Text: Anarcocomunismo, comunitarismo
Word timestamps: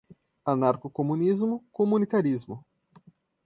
Anarcocomunismo, 0.51 1.63
comunitarismo 1.71 2.65